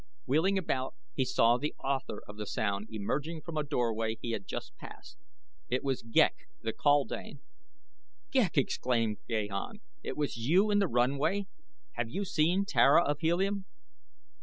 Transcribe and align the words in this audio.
Wheeling 0.25 0.57
about 0.57 0.95
he 1.13 1.23
saw 1.23 1.57
the 1.59 1.75
author 1.77 2.23
of 2.27 2.37
the 2.37 2.47
sound 2.47 2.87
emerging 2.89 3.41
from 3.43 3.55
a 3.55 3.61
doorway 3.61 4.17
he 4.19 4.31
had 4.31 4.47
just 4.47 4.75
passed. 4.77 5.15
It 5.69 5.83
was 5.83 6.01
Ghek 6.01 6.47
the 6.59 6.73
kaldane. 6.73 7.41
"Ghek!" 8.31 8.57
exclaimed 8.57 9.19
Gahan. 9.29 9.79
"It 10.01 10.17
was 10.17 10.37
you 10.37 10.71
in 10.71 10.79
the 10.79 10.87
runway? 10.87 11.45
Have 11.91 12.09
you 12.09 12.25
seen 12.25 12.65
Tara 12.65 13.03
of 13.03 13.19
Helium?" 13.19 13.65